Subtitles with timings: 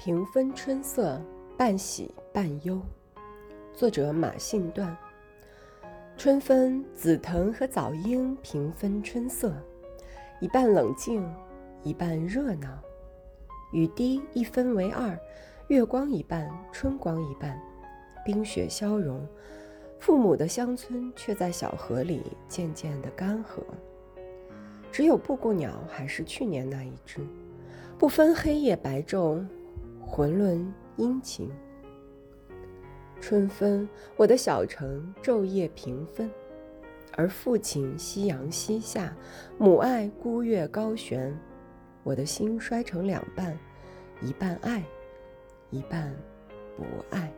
[0.00, 1.20] 平分春色，
[1.56, 2.80] 半喜半忧。
[3.74, 4.96] 作者马信段。
[6.16, 9.52] 春分，紫藤和早莺平分春色，
[10.38, 11.28] 一半冷静，
[11.82, 12.78] 一半热闹。
[13.72, 15.18] 雨滴一分为二，
[15.66, 17.60] 月光一半，春光一半。
[18.24, 19.26] 冰雪消融，
[19.98, 23.64] 父母的乡村却在小河里渐渐的干涸。
[24.92, 27.20] 只有布谷鸟还是去年那一只，
[27.98, 29.44] 不分黑夜白昼。
[30.10, 31.48] 浑沦阴晴，
[33.20, 36.28] 春分，我的小城昼夜平分，
[37.12, 39.16] 而父亲夕阳西下，
[39.58, 41.38] 母爱孤月高悬，
[42.02, 43.56] 我的心摔成两半，
[44.20, 44.82] 一半爱，
[45.70, 46.12] 一半
[46.76, 47.32] 不爱。